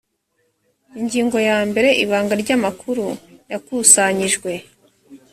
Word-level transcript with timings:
ingingo 0.99 1.37
ya 1.49 1.57
mbere 1.69 1.89
ibanga 2.03 2.33
ry 2.41 2.49
amakuru 2.57 3.05
yakusanyijwe 3.51 4.51